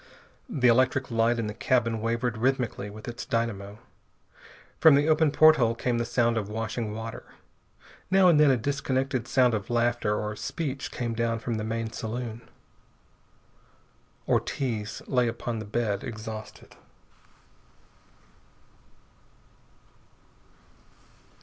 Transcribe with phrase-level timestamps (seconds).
[0.49, 3.77] The electric light in the cabin wavered rhythmically with its dynamo.
[4.79, 7.23] From the open porthole came the sound of washing water.
[8.09, 11.63] Now and then a disconnected sound of laughter or of speech came down from the
[11.63, 12.41] main saloon.
[14.27, 16.75] Ortiz lay upon the bed, exhausted.